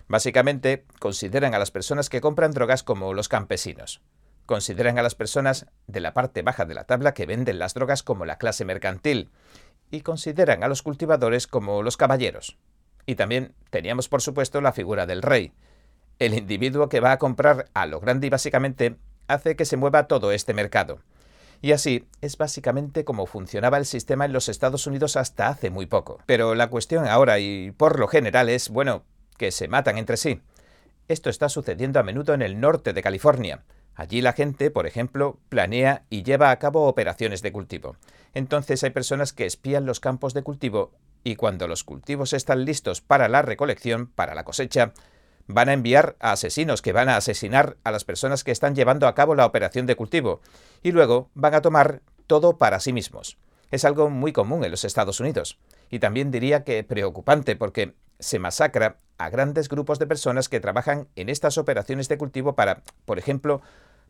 Básicamente, 0.07 0.85
consideran 0.99 1.53
a 1.53 1.59
las 1.59 1.71
personas 1.71 2.09
que 2.09 2.21
compran 2.21 2.51
drogas 2.51 2.83
como 2.83 3.13
los 3.13 3.29
campesinos. 3.29 4.01
Consideran 4.45 4.99
a 4.99 5.03
las 5.03 5.15
personas 5.15 5.67
de 5.87 6.01
la 6.01 6.13
parte 6.13 6.41
baja 6.41 6.65
de 6.65 6.73
la 6.73 6.83
tabla 6.83 7.13
que 7.13 7.25
venden 7.25 7.59
las 7.59 7.73
drogas 7.73 8.03
como 8.03 8.25
la 8.25 8.37
clase 8.37 8.65
mercantil. 8.65 9.31
Y 9.89 10.01
consideran 10.01 10.63
a 10.63 10.67
los 10.67 10.81
cultivadores 10.81 11.47
como 11.47 11.83
los 11.83 11.97
caballeros. 11.97 12.57
Y 13.05 13.15
también 13.15 13.53
teníamos, 13.69 14.09
por 14.09 14.21
supuesto, 14.21 14.61
la 14.61 14.73
figura 14.73 15.05
del 15.05 15.21
rey. 15.21 15.53
El 16.19 16.33
individuo 16.33 16.89
que 16.89 16.99
va 16.99 17.11
a 17.11 17.19
comprar 17.19 17.69
a 17.73 17.85
lo 17.85 17.99
grande 17.99 18.27
y 18.27 18.29
básicamente 18.29 18.97
hace 19.27 19.55
que 19.55 19.65
se 19.65 19.77
mueva 19.77 20.07
todo 20.07 20.31
este 20.31 20.53
mercado. 20.53 20.99
Y 21.61 21.71
así 21.71 22.05
es 22.19 22.37
básicamente 22.37 23.05
como 23.05 23.25
funcionaba 23.25 23.77
el 23.77 23.85
sistema 23.85 24.25
en 24.25 24.33
los 24.33 24.49
Estados 24.49 24.85
Unidos 24.85 25.15
hasta 25.15 25.47
hace 25.47 25.69
muy 25.69 25.85
poco. 25.85 26.19
Pero 26.25 26.55
la 26.55 26.69
cuestión 26.69 27.07
ahora 27.07 27.39
y 27.39 27.71
por 27.71 27.99
lo 27.99 28.09
general 28.09 28.49
es, 28.49 28.67
bueno, 28.67 29.03
que 29.37 29.51
se 29.51 29.67
matan 29.67 29.97
entre 29.97 30.17
sí. 30.17 30.41
Esto 31.07 31.29
está 31.29 31.49
sucediendo 31.49 31.99
a 31.99 32.03
menudo 32.03 32.33
en 32.33 32.41
el 32.41 32.59
norte 32.59 32.93
de 32.93 33.03
California. 33.03 33.63
Allí 33.95 34.21
la 34.21 34.33
gente, 34.33 34.71
por 34.71 34.87
ejemplo, 34.87 35.37
planea 35.49 36.03
y 36.09 36.23
lleva 36.23 36.51
a 36.51 36.59
cabo 36.59 36.87
operaciones 36.87 37.41
de 37.41 37.51
cultivo. 37.51 37.97
Entonces 38.33 38.83
hay 38.83 38.89
personas 38.89 39.33
que 39.33 39.45
espían 39.45 39.85
los 39.85 39.99
campos 39.99 40.33
de 40.33 40.43
cultivo 40.43 40.91
y 41.23 41.35
cuando 41.35 41.67
los 41.67 41.83
cultivos 41.83 42.33
están 42.33 42.65
listos 42.65 43.01
para 43.01 43.29
la 43.29 43.41
recolección, 43.41 44.07
para 44.07 44.35
la 44.35 44.43
cosecha, 44.43 44.93
van 45.47 45.69
a 45.69 45.73
enviar 45.73 46.15
a 46.19 46.31
asesinos 46.31 46.81
que 46.81 46.93
van 46.93 47.09
a 47.09 47.17
asesinar 47.17 47.77
a 47.83 47.91
las 47.91 48.05
personas 48.05 48.43
que 48.43 48.51
están 48.51 48.75
llevando 48.75 49.07
a 49.07 49.15
cabo 49.15 49.35
la 49.35 49.45
operación 49.45 49.85
de 49.85 49.95
cultivo 49.95 50.41
y 50.81 50.91
luego 50.91 51.29
van 51.33 51.53
a 51.53 51.61
tomar 51.61 52.01
todo 52.27 52.57
para 52.57 52.79
sí 52.79 52.93
mismos. 52.93 53.37
Es 53.71 53.85
algo 53.85 54.09
muy 54.09 54.31
común 54.31 54.63
en 54.63 54.71
los 54.71 54.85
Estados 54.85 55.19
Unidos 55.19 55.57
y 55.93 55.99
también 55.99 56.31
diría 56.31 56.63
que 56.63 56.83
preocupante 56.83 57.55
porque 57.55 57.93
se 58.17 58.39
masacra 58.39 58.97
a 59.19 59.29
grandes 59.29 59.69
grupos 59.69 59.99
de 59.99 60.07
personas 60.07 60.49
que 60.49 60.59
trabajan 60.59 61.07
en 61.15 61.29
estas 61.29 61.59
operaciones 61.59 62.09
de 62.09 62.17
cultivo 62.17 62.55
para, 62.55 62.81
por 63.05 63.19
ejemplo, 63.19 63.61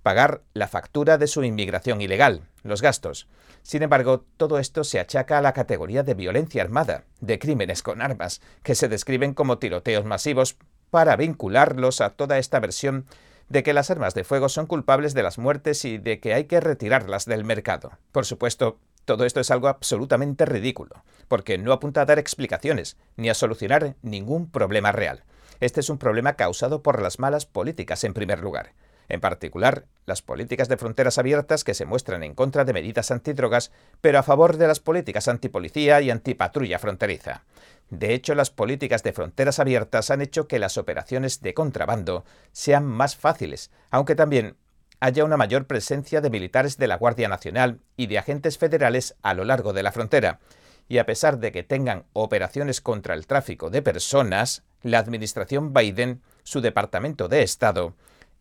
pagar 0.02 0.44
la 0.54 0.70
factura 0.70 1.18
de 1.18 1.28
su 1.28 1.44
inmigración 1.44 2.00
ilegal, 2.00 2.44
los 2.64 2.82
gastos. 2.82 3.28
Sin 3.64 3.84
embargo, 3.84 4.24
todo 4.38 4.60
esto 4.60 4.86
se 4.86 5.02
achaca 5.02 5.38
a 5.38 5.42
la 5.42 5.52
categoría 5.52 6.04
de 6.04 6.14
violencia 6.14 6.64
armada, 6.64 7.04
de 7.20 7.38
crímenes 7.38 7.84
con 7.84 8.02
armas, 8.02 8.40
que 8.64 8.76
se 8.76 8.88
describen 8.88 9.34
como 9.34 9.58
tiroteos 9.58 10.06
masivos 10.06 10.56
para 10.90 11.18
vincularlos 11.18 12.00
a 12.00 12.12
toda 12.12 12.38
esta 12.38 12.62
versión 12.62 13.08
de 13.50 13.62
que 13.62 13.74
las 13.74 13.92
armas 13.92 14.14
de 14.14 14.24
fuego 14.24 14.48
son 14.48 14.68
culpables 14.68 15.14
de 15.14 15.24
las 15.24 15.38
muertes 15.38 15.84
y 15.84 15.98
de 15.98 16.22
que 16.22 16.34
hay 16.34 16.46
que 16.46 16.62
retirarlas 16.62 17.26
del 17.26 17.44
mercado. 17.44 17.92
Por 18.14 18.26
supuesto, 18.26 18.80
todo 19.06 19.26
esto 19.26 19.40
es 19.40 19.52
algo 19.52 19.68
absolutamente 19.68 20.46
ridículo, 20.46 21.04
porque 21.28 21.58
no 21.58 21.74
apunta 21.74 22.02
a 22.02 22.06
dar 22.06 22.20
explicaciones 22.20 22.98
ni 23.16 23.30
a 23.30 23.34
solucionar 23.34 23.96
ningún 24.02 24.50
problema 24.50 24.92
real. 24.92 25.24
Este 25.60 25.80
es 25.80 25.90
un 25.90 25.98
problema 25.98 26.34
causado 26.34 26.84
por 26.84 27.02
las 27.02 27.20
malas 27.20 27.46
políticas 27.46 28.04
en 28.04 28.14
primer 28.14 28.40
lugar. 28.40 28.74
En 29.10 29.20
particular, 29.20 29.86
las 30.06 30.22
políticas 30.22 30.70
de 30.70 30.78
fronteras 30.78 31.18
abiertas 31.18 31.64
que 31.64 31.74
se 31.74 31.86
muestran 31.86 32.24
en 32.24 32.36
contra 32.36 32.66
de 32.66 32.74
medidas 32.74 33.12
antidrogas, 33.12 33.72
pero 34.02 34.20
a 34.20 34.24
favor 34.24 34.58
de 34.58 34.68
las 34.68 34.80
políticas 34.80 35.28
antipolicía 35.28 36.02
y 36.02 36.10
antipatrulla 36.10 36.80
fronteriza. 36.80 37.44
De 37.90 38.14
hecho, 38.14 38.34
las 38.34 38.50
políticas 38.50 39.04
de 39.04 39.14
fronteras 39.14 39.60
abiertas 39.60 40.10
han 40.10 40.22
hecho 40.22 40.48
que 40.48 40.60
las 40.60 40.78
operaciones 40.78 41.42
de 41.42 41.54
contrabando 41.54 42.26
sean 42.52 42.86
más 42.86 43.16
fáciles, 43.16 43.72
aunque 43.92 44.16
también 44.16 44.56
haya 45.04 45.26
una 45.26 45.36
mayor 45.36 45.68
presencia 45.68 46.22
de 46.22 46.30
militares 46.30 46.78
de 46.78 46.88
la 46.88 46.96
Guardia 46.96 47.28
Nacional 47.28 47.82
y 47.98 48.08
de 48.08 48.20
agentes 48.20 48.58
federales 48.58 49.18
a 49.22 49.34
lo 49.34 49.44
largo 49.44 49.74
de 49.74 49.84
la 49.84 49.92
frontera. 49.92 50.40
Y 50.88 50.98
a 50.98 51.06
pesar 51.06 51.40
de 51.40 51.52
que 51.52 51.62
tengan 51.62 52.06
operaciones 52.14 52.80
contra 52.80 53.14
el 53.14 53.28
tráfico 53.28 53.70
de 53.70 53.82
personas, 53.82 54.64
la 54.82 55.00
administración 55.00 55.74
Biden, 55.74 56.22
su 56.44 56.62
Departamento 56.62 57.28
de 57.28 57.44
Estado, 57.44 57.96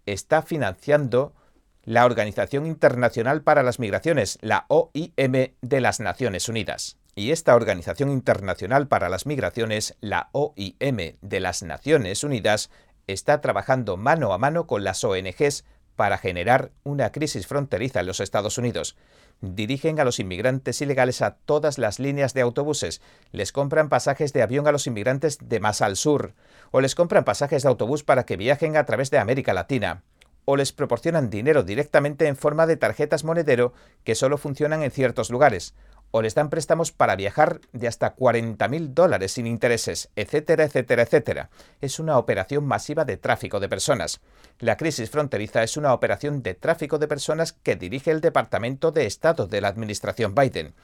está 0.07 0.43
financiando 0.43 1.33
la 1.83 2.05
Organización 2.05 2.65
Internacional 2.67 3.43
para 3.43 3.65
las 3.65 3.81
Migraciones, 3.81 4.39
la 4.41 4.67
OIM 4.69 5.55
de 5.63 5.81
las 5.81 5.99
Naciones 5.99 6.49
Unidas. 6.49 6.97
Y 7.17 7.33
esta 7.33 7.57
Organización 7.57 8.09
Internacional 8.09 8.87
para 8.87 9.09
las 9.09 9.27
Migraciones, 9.27 9.97
la 10.01 10.29
OIM 10.31 11.17
de 11.21 11.41
las 11.41 11.65
Naciones 11.65 12.23
Unidas, 12.23 12.71
está 13.09 13.41
trabajando 13.41 13.97
mano 13.97 14.33
a 14.33 14.39
mano 14.39 14.69
con 14.69 14.85
las 14.85 15.03
ONGs 15.03 15.65
para 15.97 16.19
generar 16.19 16.71
una 16.85 17.13
crisis 17.13 17.47
fronteriza 17.47 18.01
en 18.01 18.07
los 18.07 18.21
Estados 18.21 18.59
Unidos. 18.59 18.97
Dirigen 19.41 19.99
a 19.99 20.05
los 20.05 20.21
inmigrantes 20.21 20.81
ilegales 20.81 21.21
a 21.23 21.35
todas 21.35 21.79
las 21.79 21.99
líneas 21.99 22.35
de 22.35 22.43
autobuses, 22.43 23.01
les 23.33 23.53
compran 23.53 23.89
pasajes 23.89 24.33
de 24.33 24.43
avión 24.43 24.69
a 24.69 24.73
los 24.73 24.87
inmigrantes 24.87 25.39
de 25.41 25.61
más 25.61 25.83
al 25.83 25.97
sur, 25.97 26.35
o 26.71 26.81
les 26.81 26.95
compran 26.95 27.25
pasajes 27.25 27.63
de 27.63 27.69
autobús 27.69 28.05
para 28.05 28.25
que 28.25 28.37
viajen 28.37 28.77
a 28.77 28.87
través 28.87 29.11
de 29.11 29.19
América 29.19 29.53
Latina, 29.53 30.03
o 30.45 30.57
les 30.57 30.73
proporcionan 30.73 31.31
dinero 31.31 31.63
directamente 31.63 32.27
en 32.27 32.37
forma 32.37 32.67
de 32.67 32.77
tarjetas 32.77 33.25
monedero 33.25 33.73
que 34.05 34.15
solo 34.15 34.39
funcionan 34.39 34.83
en 34.83 34.91
ciertos 34.91 35.31
lugares, 35.31 35.75
o 36.13 36.23
les 36.23 36.35
dan 36.35 36.51
préstamos 36.51 36.93
para 36.93 37.17
viajar 37.17 37.61
de 37.73 37.89
hasta 37.89 38.15
40.000 38.15 38.89
dólares 38.89 39.33
sin 39.33 39.47
intereses, 39.47 40.11
etcétera, 40.15 40.65
etcétera, 40.65 41.03
etcétera. 41.03 41.51
Es 41.81 41.99
una 41.99 42.19
operación 42.19 42.65
masiva 42.65 43.05
de 43.05 43.17
tráfico 43.17 43.59
de 43.61 43.69
personas. 43.69 44.21
La 44.61 44.77
crisis 44.77 45.11
fronteriza 45.11 45.63
es 45.63 45.77
una 45.77 45.95
operación 45.95 46.43
de 46.43 46.55
tráfico 46.55 46.99
de 46.99 47.09
personas 47.09 47.55
que 47.55 47.77
dirige 47.77 48.11
el 48.11 48.21
Departamento 48.21 48.93
de 48.93 49.07
Estado 49.07 49.47
de 49.47 49.63
la 49.63 49.69
Administración 49.69 50.35
Biden. 50.35 50.75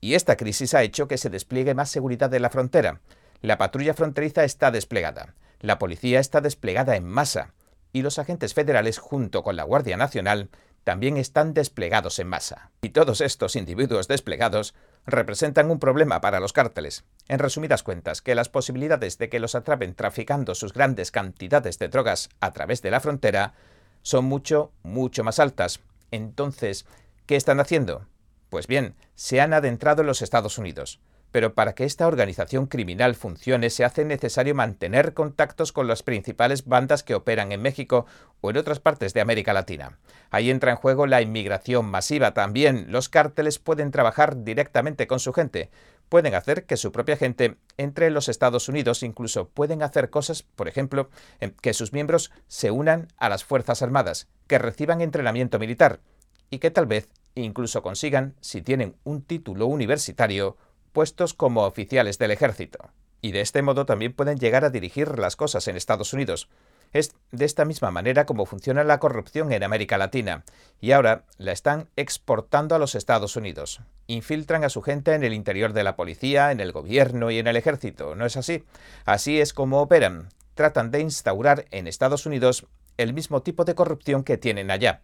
Y 0.00 0.14
esta 0.14 0.36
crisis 0.36 0.74
ha 0.74 0.82
hecho 0.82 1.06
que 1.06 1.16
se 1.16 1.30
despliegue 1.30 1.74
más 1.74 1.88
seguridad 1.88 2.34
en 2.34 2.42
la 2.42 2.50
frontera. 2.50 3.00
La 3.40 3.58
patrulla 3.58 3.94
fronteriza 3.94 4.42
está 4.42 4.72
desplegada. 4.72 5.34
La 5.60 5.78
policía 5.78 6.18
está 6.18 6.40
desplegada 6.40 6.96
en 6.96 7.06
masa. 7.06 7.54
Y 7.92 8.02
los 8.02 8.18
agentes 8.18 8.52
federales, 8.52 8.98
junto 8.98 9.44
con 9.44 9.54
la 9.54 9.62
Guardia 9.62 9.96
Nacional, 9.96 10.48
también 10.84 11.16
están 11.16 11.54
desplegados 11.54 12.18
en 12.18 12.28
masa. 12.28 12.70
Y 12.82 12.90
todos 12.90 13.20
estos 13.20 13.56
individuos 13.56 14.08
desplegados 14.08 14.74
representan 15.06 15.70
un 15.70 15.78
problema 15.78 16.20
para 16.20 16.40
los 16.40 16.52
cárteles. 16.52 17.04
En 17.28 17.38
resumidas 17.38 17.82
cuentas, 17.82 18.22
que 18.22 18.34
las 18.34 18.48
posibilidades 18.48 19.18
de 19.18 19.28
que 19.28 19.40
los 19.40 19.54
atrapen 19.54 19.94
traficando 19.94 20.54
sus 20.54 20.72
grandes 20.72 21.10
cantidades 21.10 21.78
de 21.78 21.88
drogas 21.88 22.28
a 22.40 22.52
través 22.52 22.82
de 22.82 22.90
la 22.90 23.00
frontera 23.00 23.54
son 24.02 24.24
mucho, 24.24 24.72
mucho 24.82 25.24
más 25.24 25.38
altas. 25.38 25.80
Entonces, 26.10 26.86
¿qué 27.26 27.36
están 27.36 27.60
haciendo? 27.60 28.06
Pues 28.50 28.66
bien, 28.66 28.96
se 29.14 29.40
han 29.40 29.54
adentrado 29.54 30.02
en 30.02 30.08
los 30.08 30.22
Estados 30.22 30.58
Unidos. 30.58 31.00
Pero 31.32 31.54
para 31.54 31.74
que 31.74 31.84
esta 31.84 32.06
organización 32.06 32.66
criminal 32.66 33.14
funcione 33.14 33.70
se 33.70 33.84
hace 33.84 34.04
necesario 34.04 34.54
mantener 34.54 35.14
contactos 35.14 35.72
con 35.72 35.88
las 35.88 36.02
principales 36.02 36.66
bandas 36.66 37.02
que 37.02 37.14
operan 37.14 37.50
en 37.50 37.62
México 37.62 38.06
o 38.40 38.50
en 38.50 38.58
otras 38.58 38.78
partes 38.78 39.14
de 39.14 39.22
América 39.22 39.52
Latina. 39.52 39.98
Ahí 40.30 40.50
entra 40.50 40.70
en 40.70 40.76
juego 40.76 41.06
la 41.06 41.22
inmigración 41.22 41.86
masiva 41.86 42.34
también. 42.34 42.86
Los 42.92 43.08
cárteles 43.08 43.58
pueden 43.58 43.90
trabajar 43.90 44.44
directamente 44.44 45.06
con 45.06 45.20
su 45.20 45.32
gente, 45.32 45.70
pueden 46.08 46.34
hacer 46.34 46.66
que 46.66 46.76
su 46.76 46.92
propia 46.92 47.16
gente 47.16 47.56
entre 47.78 48.06
en 48.08 48.14
los 48.14 48.28
Estados 48.28 48.68
Unidos, 48.68 49.02
incluso 49.02 49.48
pueden 49.48 49.82
hacer 49.82 50.10
cosas, 50.10 50.42
por 50.42 50.68
ejemplo, 50.68 51.08
que 51.62 51.72
sus 51.72 51.94
miembros 51.94 52.30
se 52.46 52.70
unan 52.70 53.08
a 53.16 53.30
las 53.30 53.44
Fuerzas 53.44 53.80
Armadas, 53.80 54.28
que 54.46 54.58
reciban 54.58 55.00
entrenamiento 55.00 55.58
militar 55.58 56.00
y 56.50 56.58
que 56.58 56.70
tal 56.70 56.84
vez 56.84 57.08
incluso 57.34 57.82
consigan, 57.82 58.34
si 58.42 58.60
tienen 58.60 58.94
un 59.04 59.22
título 59.22 59.64
universitario, 59.66 60.58
puestos 60.92 61.34
como 61.34 61.64
oficiales 61.64 62.18
del 62.18 62.30
ejército. 62.30 62.90
Y 63.20 63.32
de 63.32 63.40
este 63.40 63.62
modo 63.62 63.86
también 63.86 64.12
pueden 64.12 64.38
llegar 64.38 64.64
a 64.64 64.70
dirigir 64.70 65.18
las 65.18 65.36
cosas 65.36 65.68
en 65.68 65.76
Estados 65.76 66.12
Unidos. 66.12 66.48
Es 66.92 67.14
de 67.30 67.44
esta 67.46 67.64
misma 67.64 67.90
manera 67.90 68.26
como 68.26 68.44
funciona 68.44 68.84
la 68.84 68.98
corrupción 68.98 69.52
en 69.52 69.62
América 69.62 69.96
Latina, 69.96 70.44
y 70.80 70.92
ahora 70.92 71.24
la 71.38 71.52
están 71.52 71.88
exportando 71.96 72.74
a 72.74 72.78
los 72.78 72.94
Estados 72.94 73.36
Unidos. 73.36 73.80
Infiltran 74.08 74.64
a 74.64 74.68
su 74.68 74.82
gente 74.82 75.14
en 75.14 75.24
el 75.24 75.32
interior 75.32 75.72
de 75.72 75.84
la 75.84 75.96
policía, 75.96 76.52
en 76.52 76.60
el 76.60 76.72
gobierno 76.72 77.30
y 77.30 77.38
en 77.38 77.46
el 77.46 77.56
ejército, 77.56 78.14
¿no 78.14 78.26
es 78.26 78.36
así? 78.36 78.64
Así 79.06 79.40
es 79.40 79.54
como 79.54 79.80
operan. 79.80 80.28
Tratan 80.54 80.90
de 80.90 81.00
instaurar 81.00 81.64
en 81.70 81.86
Estados 81.86 82.26
Unidos 82.26 82.66
el 82.98 83.14
mismo 83.14 83.40
tipo 83.40 83.64
de 83.64 83.74
corrupción 83.74 84.22
que 84.22 84.36
tienen 84.36 84.70
allá. 84.70 85.00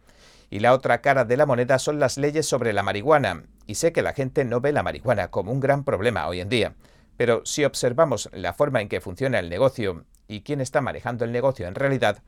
Y 0.51 0.61
la 0.61 0.75
otra 0.75 1.01
cara 1.01 1.25
de 1.25 1.37
la 1.37 1.47
moneda 1.47 1.79
son 1.79 1.99
las 2.01 2.19
leyes 2.19 2.47
sobre 2.47 2.73
la 2.75 2.83
marihuana. 2.83 3.45
Y 3.69 3.75
sé 3.75 3.93
que 3.93 4.01
la 4.01 4.15
gente 4.15 4.47
no 4.47 4.63
ve 4.63 4.73
la 4.73 4.83
marihuana 4.83 5.31
como 5.31 5.53
un 5.53 5.61
gran 5.61 5.85
problema 5.85 6.27
hoy 6.27 6.41
en 6.41 6.49
día. 6.49 6.75
Pero 7.19 7.43
si 7.45 7.67
observamos 7.67 8.31
la 8.33 8.55
forma 8.55 8.81
en 8.81 8.89
que 8.89 9.03
funciona 9.03 9.39
el 9.39 9.51
negocio 9.51 10.07
y 10.27 10.41
quién 10.41 10.63
está 10.63 10.81
manejando 10.81 11.27
el 11.27 11.33
negocio 11.33 11.69
en 11.69 11.75
realidad, 11.75 12.23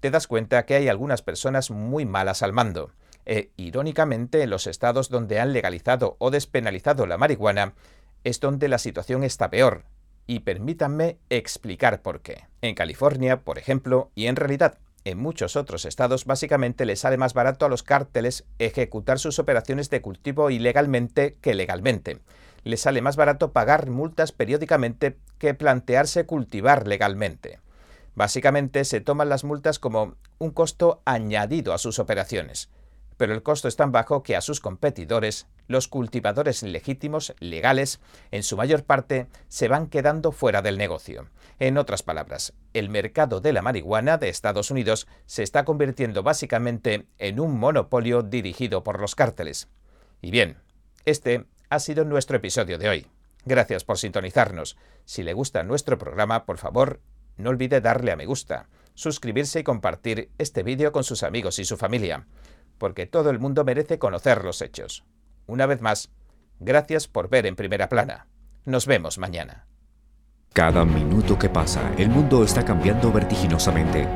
te 0.00 0.10
das 0.10 0.26
cuenta 0.26 0.66
que 0.66 0.74
hay 0.74 0.88
algunas 0.88 1.22
personas 1.22 1.70
muy 1.70 2.04
malas 2.04 2.42
al 2.42 2.52
mando. 2.52 2.92
E, 3.24 3.50
irónicamente, 3.56 4.42
en 4.42 4.50
los 4.50 4.66
estados 4.66 5.08
donde 5.08 5.40
han 5.40 5.54
legalizado 5.54 6.16
o 6.18 6.30
despenalizado 6.30 7.06
la 7.06 7.16
marihuana, 7.16 7.72
es 8.22 8.38
donde 8.40 8.68
la 8.68 8.76
situación 8.76 9.24
está 9.24 9.48
peor. 9.48 9.86
Y 10.26 10.40
permítanme 10.40 11.16
explicar 11.30 12.02
por 12.02 12.20
qué. 12.20 12.44
En 12.60 12.74
California, 12.74 13.40
por 13.40 13.56
ejemplo, 13.56 14.10
y 14.14 14.26
en 14.26 14.36
realidad 14.36 14.76
en 15.04 15.18
muchos 15.18 15.56
otros 15.56 15.84
estados 15.84 16.24
básicamente 16.24 16.84
les 16.86 17.00
sale 17.00 17.16
más 17.16 17.34
barato 17.34 17.66
a 17.66 17.68
los 17.68 17.82
cárteles 17.82 18.44
ejecutar 18.58 19.18
sus 19.18 19.38
operaciones 19.38 19.90
de 19.90 20.00
cultivo 20.00 20.50
ilegalmente 20.50 21.36
que 21.40 21.54
legalmente. 21.54 22.20
Les 22.62 22.80
sale 22.80 23.02
más 23.02 23.16
barato 23.16 23.52
pagar 23.52 23.90
multas 23.90 24.32
periódicamente 24.32 25.18
que 25.38 25.54
plantearse 25.54 26.24
cultivar 26.26 26.88
legalmente. 26.88 27.60
Básicamente 28.14 28.84
se 28.84 29.00
toman 29.00 29.28
las 29.28 29.44
multas 29.44 29.78
como 29.78 30.16
un 30.38 30.50
costo 30.50 31.02
añadido 31.04 31.74
a 31.74 31.78
sus 31.78 31.98
operaciones 31.98 32.70
pero 33.16 33.34
el 33.34 33.42
costo 33.42 33.68
es 33.68 33.76
tan 33.76 33.92
bajo 33.92 34.22
que 34.22 34.36
a 34.36 34.40
sus 34.40 34.60
competidores, 34.60 35.46
los 35.66 35.88
cultivadores 35.88 36.62
legítimos, 36.62 37.34
legales, 37.40 38.00
en 38.30 38.42
su 38.42 38.56
mayor 38.56 38.84
parte, 38.84 39.28
se 39.48 39.68
van 39.68 39.88
quedando 39.88 40.32
fuera 40.32 40.62
del 40.62 40.78
negocio. 40.78 41.28
En 41.58 41.78
otras 41.78 42.02
palabras, 42.02 42.52
el 42.72 42.88
mercado 42.88 43.40
de 43.40 43.52
la 43.52 43.62
marihuana 43.62 44.18
de 44.18 44.28
Estados 44.28 44.70
Unidos 44.70 45.06
se 45.26 45.42
está 45.42 45.64
convirtiendo 45.64 46.22
básicamente 46.22 47.06
en 47.18 47.40
un 47.40 47.58
monopolio 47.58 48.22
dirigido 48.22 48.84
por 48.84 49.00
los 49.00 49.14
cárteles. 49.14 49.68
Y 50.20 50.30
bien, 50.30 50.58
este 51.04 51.46
ha 51.70 51.78
sido 51.78 52.04
nuestro 52.04 52.36
episodio 52.36 52.78
de 52.78 52.88
hoy. 52.88 53.06
Gracias 53.44 53.84
por 53.84 53.98
sintonizarnos. 53.98 54.76
Si 55.04 55.22
le 55.22 55.32
gusta 55.32 55.62
nuestro 55.62 55.98
programa, 55.98 56.46
por 56.46 56.58
favor, 56.58 57.00
no 57.36 57.50
olvide 57.50 57.80
darle 57.80 58.12
a 58.12 58.16
me 58.16 58.26
gusta, 58.26 58.68
suscribirse 58.94 59.60
y 59.60 59.64
compartir 59.64 60.30
este 60.38 60.62
vídeo 60.62 60.92
con 60.92 61.04
sus 61.04 61.22
amigos 61.22 61.58
y 61.58 61.64
su 61.64 61.76
familia 61.76 62.26
porque 62.78 63.06
todo 63.06 63.30
el 63.30 63.38
mundo 63.38 63.64
merece 63.64 63.98
conocer 63.98 64.44
los 64.44 64.62
hechos. 64.62 65.04
Una 65.46 65.66
vez 65.66 65.80
más, 65.80 66.10
gracias 66.58 67.06
por 67.06 67.28
ver 67.28 67.46
en 67.46 67.56
primera 67.56 67.88
plana. 67.88 68.26
Nos 68.64 68.86
vemos 68.86 69.18
mañana. 69.18 69.66
Cada 70.54 70.84
minuto 70.84 71.38
que 71.38 71.48
pasa, 71.48 71.92
el 71.98 72.08
mundo 72.08 72.44
está 72.44 72.64
cambiando 72.64 73.12
vertiginosamente. 73.12 74.08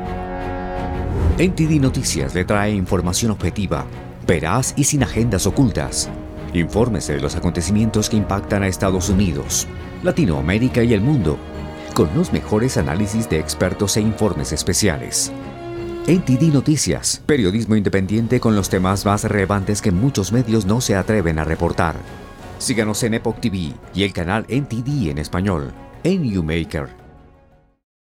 NTD 1.37 1.79
Noticias 1.79 2.33
le 2.33 2.45
trae 2.45 2.71
información 2.71 3.31
objetiva, 3.31 3.85
veraz 4.25 4.73
y 4.75 4.85
sin 4.85 5.03
agendas 5.03 5.45
ocultas. 5.45 6.09
Infórmese 6.53 7.13
de 7.13 7.21
los 7.21 7.35
acontecimientos 7.35 8.09
que 8.09 8.17
impactan 8.17 8.63
a 8.63 8.67
Estados 8.67 9.09
Unidos, 9.09 9.67
Latinoamérica 10.01 10.83
y 10.83 10.93
el 10.93 11.01
mundo, 11.01 11.37
con 11.93 12.09
los 12.15 12.33
mejores 12.33 12.77
análisis 12.77 13.29
de 13.29 13.39
expertos 13.39 13.97
e 13.97 14.01
informes 14.01 14.51
especiales. 14.51 15.31
NTD 16.07 16.51
Noticias, 16.53 17.21
periodismo 17.25 17.75
independiente 17.75 18.39
con 18.39 18.55
los 18.55 18.69
temas 18.69 19.05
más 19.05 19.23
relevantes 19.25 19.81
que 19.81 19.91
muchos 19.91 20.31
medios 20.31 20.65
no 20.65 20.81
se 20.81 20.95
atreven 20.95 21.37
a 21.37 21.43
reportar. 21.43 21.95
Síganos 22.57 23.03
en 23.03 23.13
Epoch 23.13 23.39
TV 23.39 23.73
y 23.93 24.03
el 24.03 24.13
canal 24.13 24.45
NTD 24.49 25.09
en 25.09 25.19
español, 25.19 25.71
en 26.03 26.23
YouMaker 26.23 26.98